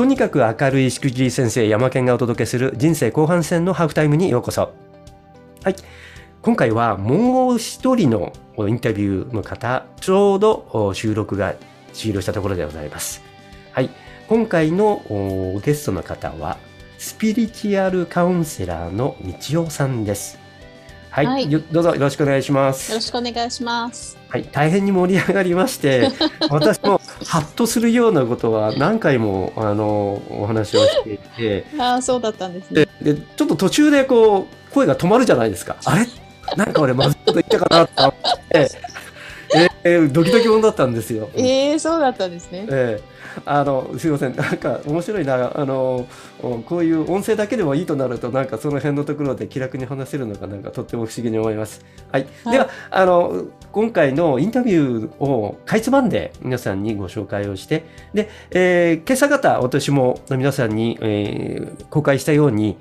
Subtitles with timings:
[0.00, 4.72] とにかく明るいしくじり先生山県がお届けする人生後半戦のハーフタイムにようこそ。
[5.62, 5.76] はい。
[6.40, 11.54] 今回はもう一人のインタビューの方、ちょうど収録が
[11.92, 13.22] 終了したところでございます。
[13.72, 13.90] はい。
[14.26, 15.02] 今回の
[15.62, 16.56] ゲストの方は、
[16.96, 19.18] スピリチュアルカウンセラーの
[19.50, 20.38] 道夫さんです。
[21.10, 22.92] はい、はい、どうぞよろしくお願いします。
[22.92, 24.16] よろしくお願いします。
[24.28, 26.08] はい、大変に盛り上がりまして、
[26.50, 32.86] 私もハッとするようなことは何回もあのお話をしていて、 ああそうだったんですね。
[33.02, 35.76] で、ちょっと途中でこう声が止まるじゃないですか。
[35.84, 36.06] あれ、
[36.56, 38.70] なんか俺まずいこと言ったかなと思って、
[39.82, 41.30] えー、ドキドキもんだったんですよ。
[41.34, 42.66] ええー、そうだったんですね。
[42.70, 46.06] えーあのすいませんなんか面白いなあの
[46.66, 51.84] こういう音声だけでもいいとなるとなんかその辺のところで気楽に話せるのがなんかとっても不思議に思います。
[52.10, 62.78] はい、はい、ではあの今回のインタビューをかいつまんで皆さんにご紹介をしてで、えー、今朝方私も皆さんに、えー、公開したように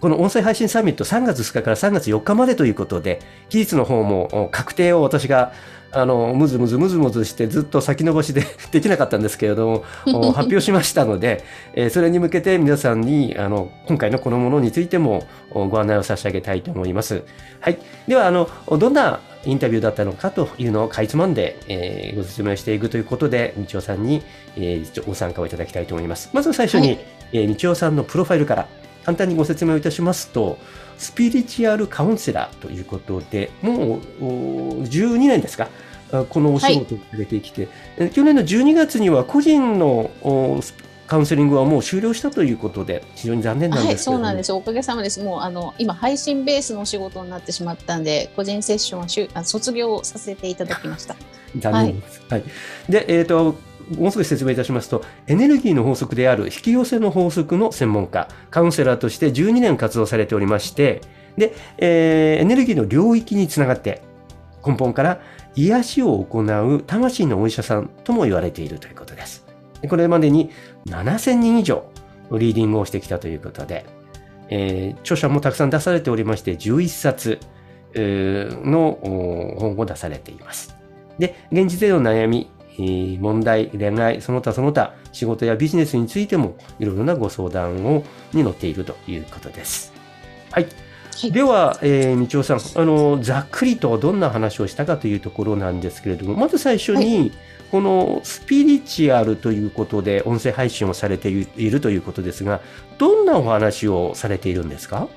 [0.00, 3.20] この音声配信サミット3月2日から3月4日までということで、
[3.50, 5.52] 期日の方も確定を私が
[5.92, 17.22] あのむずむずむずむずしてずっと先延ばしで できなかったんですけれども 発表しましたので、えー、それに向けて皆さんにあの今回のこのものについてもご案内を差し上げたいと思います。
[17.60, 18.48] はい、ではあの
[18.78, 24.22] どんなインタビューだったのかというのをかいつまんで、えー、ご説明していくということで、道夫さんに、
[24.56, 26.30] えー、ご参加をいただきたいと思います。
[26.32, 26.98] まず最初に、はい、
[27.32, 28.68] えー、道夫さんのプロファイルから
[29.10, 30.56] 簡単にご説明をいたしますと、
[30.96, 34.00] スピリチュアルカウンセラーということで、もう
[34.84, 35.68] 12年ですか？
[36.28, 40.10] このお仕事をされてきて、はい、去年の12月には個人の
[41.06, 44.52] カウンセリングはもう終了したということで、非常に残念なんですはい、そうなんです。
[44.52, 45.20] おかげさまです。
[45.20, 51.16] もうあの今配信ベースのお仕事になってしまったんで、個人セッションはしゅあ卒業させていただきました。
[51.58, 52.22] 残念です。
[52.28, 52.40] はい。
[52.40, 53.56] はい、で、えっ、ー、と
[53.98, 61.00] もう少し説明いたしますと、エネルギーの法則である引き寄せの法則の専門家、カウンセラーとして12年活動されておりまして、
[61.36, 64.02] で、えー、エネルギーの領域につながって、
[64.64, 65.20] 根本から
[65.54, 69.46] 癒しを行う魂のお医者さんとも言われているということです。
[69.88, 70.50] これまでに
[70.86, 71.84] 7000人以上
[72.32, 73.86] リーディングをしてきたということで、
[74.50, 77.40] えー、著者もたくさん出されておりまして、11冊
[77.94, 78.98] の
[79.58, 80.76] 本を出されています。
[81.18, 82.50] で、現実での悩み、
[83.20, 89.92] 問題、恋愛、その他その他、仕事やビジネスについてもいろいろなご相談をに載っているということです。
[90.50, 90.64] はい。
[90.64, 97.32] はい、では、えー、道夫さんあの、ざっくりとどんな話をしたかというところなんですけれども、まず最初に、はい、
[97.70, 102.60] このスピリチュアルということで音声配信をされているということですが、
[102.98, 105.08] どんなお話をされているんですか？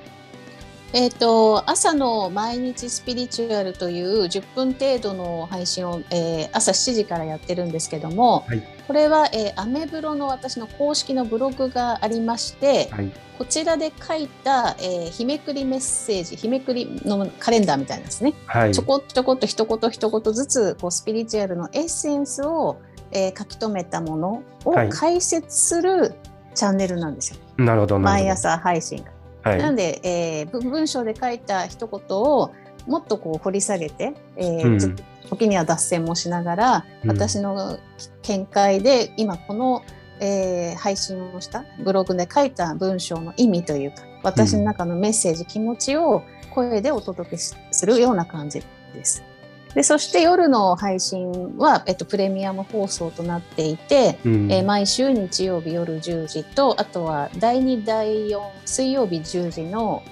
[0.95, 22.79] えーと、朝の毎日スピリチュアルという10分程度の配信を、えー、朝7時からやってるんですけども、はい、これは、えー、アメブロの私の公式のブログがありまして、はい、こちらで書いた、えー、日めくりメッセージ日めくりのカレンダーみたいなんですね、はい、ちょこちょこっと一言一言ずつこうスピリチュアルのエッセンスを、
[23.11, 26.13] えー、書き留めたものを解説する
[26.53, 27.39] チャンネルなんですよ。
[27.57, 27.97] なるほど。
[27.97, 29.12] 毎朝配信が。
[29.43, 32.53] はい、なので、えー、文章で書いた一言を
[32.87, 34.95] もっとこう掘り下げて、えー、うん、
[35.29, 37.77] 時には脱線もしながら、うん、私の
[38.23, 39.83] 見解で今この、
[40.19, 47.55] えー、配信をしたブログで書いた文章の意味というか私の中のメッセージ、うん、気持ちを声でお届けす
[47.85, 48.61] るような感じ
[48.93, 49.23] です。
[49.75, 60.03] でそして夜の配信は、えっと、プレミアム放送となっていて、うん、えー、毎週日曜日夜10時とあとは第2第4水曜日10時の、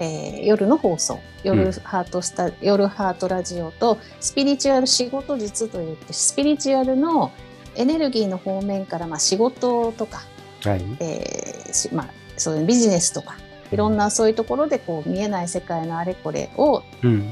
[0.00, 1.20] えー、夜の放送。
[1.44, 7.32] 夜ハートスタ、うん、夜ハートラジオとスピリチュアル仕事術といってスピリチュアルの
[7.76, 10.22] エネルギーの方面から、まあ、仕事とか、
[10.64, 10.82] はい。
[11.00, 13.36] えーまあ、そういうビジネスとか
[13.74, 16.84] いろんなそういうところでこう見えない世界のあれこれを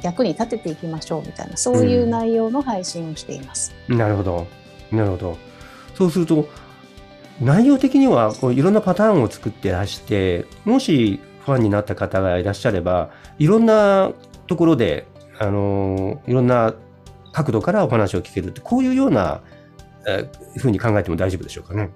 [0.02, 3.72] 役に立てていきましょうみたいな、うん、そういう内容の配信をしています。
[3.86, 4.46] なるほど。
[4.90, 5.38] なるほど。
[5.94, 6.48] そうすると
[7.40, 14.12] 内容的にはこういろんなパターンを作ってらしてもしファンになった方がいらっしゃればいろんな
[14.48, 15.06] ところで
[15.38, 16.74] あのいろんな
[17.32, 19.42] 角度からお話を聞けるってこういうような
[20.56, 21.90] ふうに考えても大丈夫でしょうかね。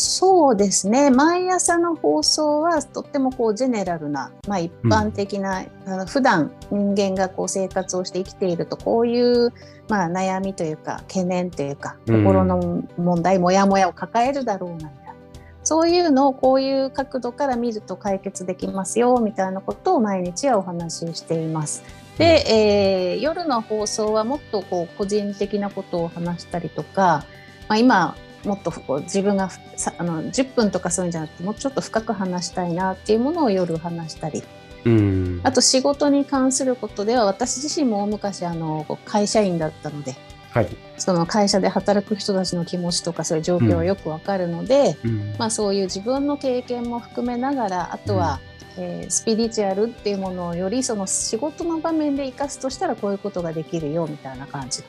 [0.00, 1.10] そうですね。
[1.10, 9.52] 毎朝の放送はとってもこうジェネラルな、まあ、一般的な、うん、あの普段人間がこう生活をして生きているとこういう、
[9.88, 15.14] まあ、悩みというか懸念というか心の問題、うん、モヤモヤを抱えるだろうなみたいな。
[15.62, 21.82] そういうのをこういう角度から見ると解決できますよみたいなことを毎日はお話ししています。
[22.16, 27.24] で、えー、夜の放送はもっとこう個人的なことを話したりとか、
[27.68, 34.42] まあ、今もっとこう自分がさあの10分とかそういうんじゃなくてもうちょっと深く話したいなっていうものを夜話したり。
[34.84, 40.16] うん、あと仕事に関することでは私自身も大昔あの会社員だったので、
[40.52, 48.40] はい、その会社で働く人たちの気持ちとかそういう状況はよくわかるので、うん、まあ、そういう自分の経験も含めながらあとは、
[48.78, 54.82] うん、えー、スピリチュアルっていうものをよりその仕事の場面で生かすとしたらこういうことができるよみたいな感じ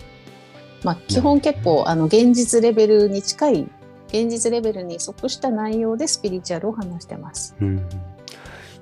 [0.83, 3.67] まあ、基本結構あの現実レベルに近い
[4.07, 7.55] 現実レベルに即した内容でスピリチュアルを話してます。
[7.61, 7.81] うん。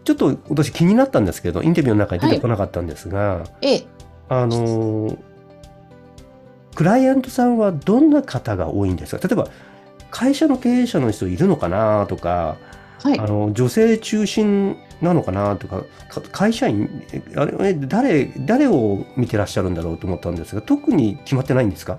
[0.03, 3.85] ちょっと私気になったんですけどインタビューの中に出てこなかったんですが、はい、
[4.27, 5.15] あの
[6.73, 9.27] クライアントさんはどんな方が多いんですか？
[9.27, 9.47] 例えば
[10.09, 12.57] 会社の経営者の人いるのかなとか、
[13.03, 15.83] はい、あの女性中心なのかなとか
[16.31, 17.03] 会社員
[17.35, 21.97] あれ誰誰を見てらっしゃるんだろうと思ったんですが特に決まってないんですか？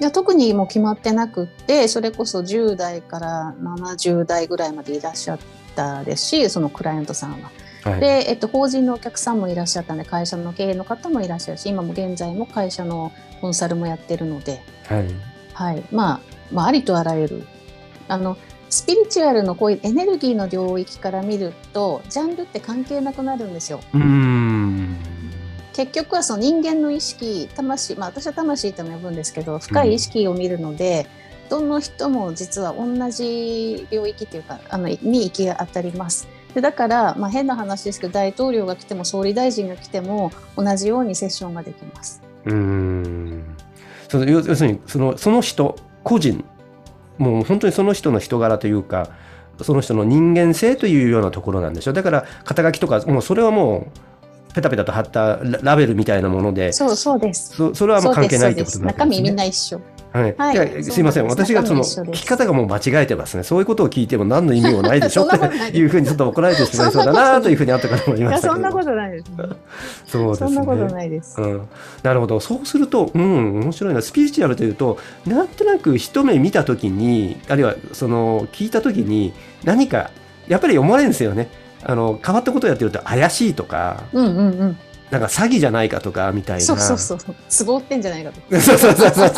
[0.00, 5.38] いや特にもう決まってなくってそれこそ10代から70代ぐらいまでいらっしゃっ
[5.76, 7.50] たですしそのクライアントさんは。
[7.82, 15.06] はい、で、えっと、法人のお客さんもいらっしゃったんで会社の経営の方もいらっしゃるし今も現在も会社のコンサルもやってるので、はい。
[15.54, 16.20] はい、まあ、
[16.52, 17.46] まあ、ありとあらゆる。
[18.08, 18.36] あの
[18.70, 23.80] スピリチュアルのこういうエネルギーの領域から見るとジャンルって関係なくなるんですよ。
[23.92, 24.96] うん
[25.72, 31.06] 結局はその人間の意識魂、まあ、私は魂とも呼ぶんですけど深い意識を見るので、
[31.44, 36.28] うん、どの人も実は同じ領域っていうかあのに行き当たります。
[36.54, 42.22] でだから、まあ、変な話ですけど大統領が来ても総理大臣が来ても同じようにセッションができます。
[42.44, 43.44] うん
[44.08, 46.44] その要するにそのその人個人
[47.20, 49.10] もう本当にその人の人柄というか
[49.60, 51.94] その人の人間性というようなところなんでしょう。
[51.94, 53.86] だから肩書きとかもうそれはも
[54.50, 57.54] うペタペタと貼ったラベルみたいなものでそうそうです。
[57.54, 59.80] そそれはもう関係ないってことなんですね中身みんな一緒
[60.12, 61.00] はい、はい、す。
[61.00, 61.26] いません。
[61.26, 63.44] 私がその聞き方がもう間違えてますね。
[63.44, 65.22] そういうことを聞いても何の意味もないでしょ？
[65.26, 69.34] っていうふうにちょっと怒られてしまいそうだなというふうに後から思いましたそんなことないです、ね、
[70.06, 70.48] そうですね。
[70.48, 71.60] そんなことないです、うん、
[72.02, 72.40] なるほど。
[72.40, 74.02] そうするとうん面白いな。
[74.02, 79.32] スピリチュアルというとなんとなく一目見た時にあるいはその聞いた時に
[79.64, 80.10] 何か
[80.48, 81.48] やっぱり思われるんですよね。
[81.82, 84.76] あの変わったことをやってると怪しいとか、うんうんうん、
[85.10, 86.64] なんか詐欺じゃないかとかみたいな。
[86.64, 87.18] そうそうそう。
[87.48, 88.40] つぼってんじゃないかと。
[88.60, 89.30] そうそうそうそう。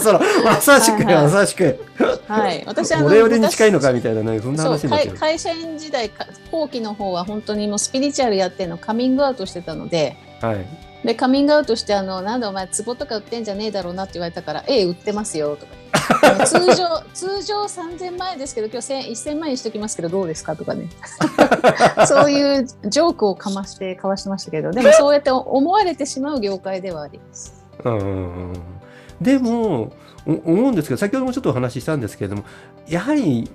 [0.00, 1.84] そのまさしく、はいはい、まさしく。
[2.26, 2.64] はい。
[2.66, 3.04] 私は。
[3.04, 5.16] オレオレに近いのかみたいなね、そんな話になっちゃう。
[5.16, 6.10] 会社員時代、
[6.50, 10.16] 後期の方は本当にもうスピリチュアルやってのカミングアウトしてたので。
[10.40, 10.89] はい。
[11.04, 20.88] でカミングアウトしてあのなんでお前壺とか売ってんじゃねえだろうなって言われたから「ええ売ってますよ」とか通常 通常3000万円ですけど今日1000万円しときますけどどうですかとかね。
[22.06, 27.64] そういうジョークをかましてかわしてましたけどでもそうやって思われてしまう業界ではあります。
[27.84, 28.52] うん
[29.20, 29.92] でも
[30.26, 32.44] 思うんですけど先ほどもちょっとお話ししたんですけれども
[32.88, 33.50] やはり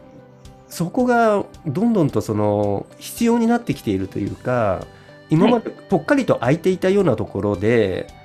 [0.67, 4.85] そこがどんどんとその必要になってきているというか
[5.29, 8.15] 今までぽっかりと空いていたようなところで、は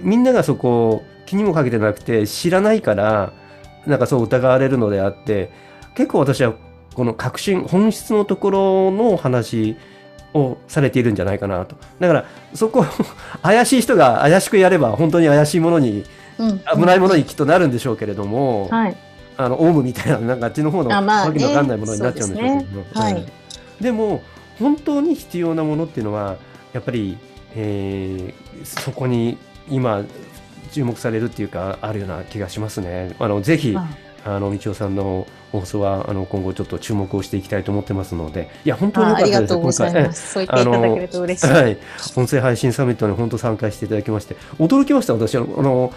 [0.00, 3.32] い、みんながそこ気にもかけてなくて知らないから
[3.86, 5.50] なんかそう疑われるのであって
[5.94, 6.54] 結構私は
[6.94, 9.76] この革新本質のところの話
[10.32, 11.76] をされているんじゃないかなと。
[12.00, 12.24] だから
[12.54, 12.84] そこ
[13.42, 16.04] 怪しい人が怪しくやれば本当に怪しいものに、
[16.38, 18.96] うん、危ないものにきっとなるんでしょうけれども、はい、
[19.36, 22.86] あのオウムみたいななんかあっちの方のわけのわかんないものになっちゃうんでしょうけども、ね。
[22.92, 23.26] はい、
[23.80, 24.22] でも
[24.58, 26.36] 本当に必要なものっていうのは
[26.72, 27.18] やっぱり、
[27.54, 30.04] えー、そこに今
[30.72, 33.14] 注目されるっていうかあるような気がしますね。
[33.18, 33.76] あのぜひ、
[34.24, 39.54] あの道夫さんの放送はあの今後ちょっと注目をしていきたいと思ってますので、いや本当に良かったです。
[39.54, 41.52] 今回、そう言っていただけると嬉しい。
[41.52, 41.78] はい、
[42.16, 45.12] 音声配信サミットに本当参加していただきまして、驚きました。
[45.12, 45.92] 私あの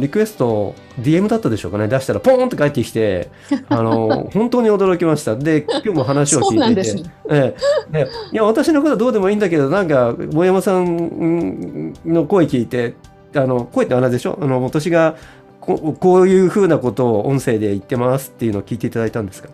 [0.00, 3.30] リクエスト DM だったでしょうかね出したらポーンって帰ってきて、
[3.68, 5.36] あの 本当に驚きました。
[5.36, 7.54] で今日も話を聞いていて、ね、え
[7.92, 12.94] え、いや私のことはどうでもいいんだけど、なんか大山さんの声聞いて。
[13.34, 14.38] あの声ってあれでしょ？
[14.40, 15.16] あの私が
[15.66, 19.48] ここういうふうなことを音声で言ってますっていうのを聞いていただいたんですか？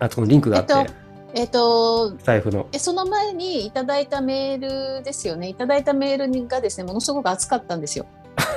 [0.00, 0.90] あそこのリンクがあって。
[1.36, 8.06] えっと、財布のえその前にいただいたメールですよねいただいたメールがですねものすごく熱かったんですよ。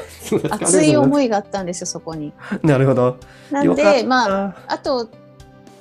[0.52, 2.34] 熱い思いがあったんですよそこに。
[2.62, 3.18] なるほど。
[3.50, 5.10] なんでまああと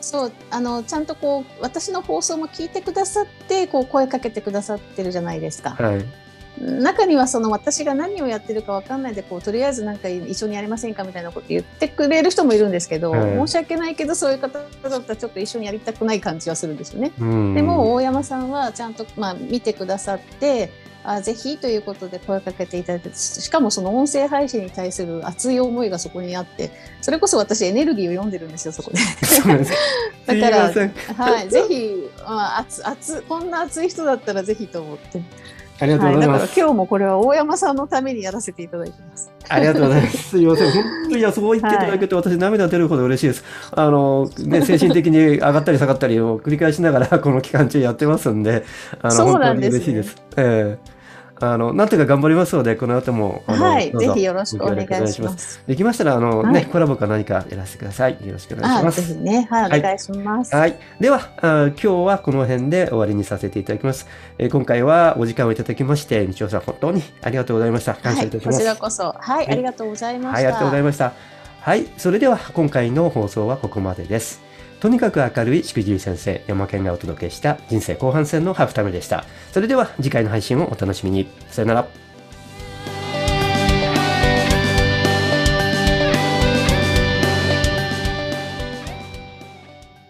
[0.00, 5.70] そうあのちゃんとこう私の放送も聞いてくださってこう声かけてくださってるじゃないですか。
[5.70, 6.25] はい
[6.58, 14.70] 中にはその私が何をやってるか分かんないでこうとりあえずなんか一緒にやりませんかみたいなこと言ってくれる人もいるんですけど、はい、申し訳ないけどそういう方だっ
[15.02, 17.12] たらちょっと一緒にやりたくない感じはするんですよね。
[17.18, 20.70] でも大山さんはちゃんと、まあ、見てくださって
[21.04, 28.98] あぜひということで声かけていただいてしかもその音声配信に対する熱い思いがそこにあってそれこそ私エネルギーを読んでるんですよそこで。
[30.26, 30.72] だから、
[31.14, 35.22] はい、ぜひ、まあ、熱熱こんな熱い人だったらぜひと思って。
[35.78, 36.40] ありがとうございます。
[36.40, 39.30] はい、だから今日もこれは大山さんのためにやらせていただいてます。
[39.48, 40.16] ありがとうございます。
[40.30, 40.72] すみません。
[40.72, 43.44] 本当にやそう言っていただけて、私涙出るほど嬉しいです。
[43.72, 48.64] あの、ね、精神的に上がったり下がったりを繰り返しながら、この期間中やってますんで、
[49.02, 50.16] あの、本当に嬉しいです。
[50.36, 50.95] ええー
[51.38, 55.62] あの、なんとか頑張りますので、この後も、はい、ぜひよろしくお願いします。
[55.66, 58.16] できましたら、あの、はい、ね、コラボか何かやらせてください。
[58.24, 59.02] よろしくお願いします。
[59.02, 60.54] ぜひね、はい、お願いします。
[60.54, 60.78] はい。
[60.98, 64.06] ではあ、今日はこの辺で終わりにさせていただきます。
[64.38, 67.94] えー、今回はお時間をいただきまして、道夫さん、本当にありがとうございました。
[67.94, 68.58] 感謝いたします。
[68.58, 70.36] こちらこそ、はい、ありがとうございました。
[70.36, 71.12] はい、ありがとうございました。
[71.60, 74.45] はい、それでは今回の放送はここまでです。
[74.80, 79.24] とにかく明るいしくじり先生、山県がお届けした人生後半戦のハーフタイムでした。
[79.52, 81.26] それでは次回の配信をお楽しみに。
[81.48, 82.05] さよなら。